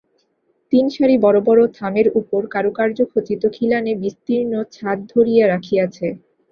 তিন 0.73 0.85
সারি 0.95 1.15
বড়ো 1.25 1.41
বড়ো 1.47 1.63
থামের 1.77 2.07
উপর 2.19 2.41
কারুকার্যখচিত 2.53 3.41
খিলানে 3.55 3.91
বিস্তীর্ণ 4.01 4.53
ছাদ 4.75 4.97
ধরিয়া 5.13 5.45
রাখিয়াছে। 5.47 6.07